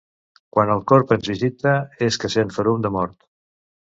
[0.55, 1.73] Quan el corb ens visita
[2.07, 3.17] és que sent ferum de mort.